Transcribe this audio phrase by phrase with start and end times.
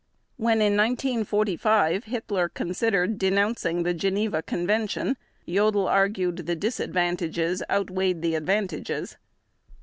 [0.37, 5.15] When in 1945 Hitler considered denouncing the Geneva Convention,
[5.47, 9.17] Jodl argued the disadvantages outweighed the advantages.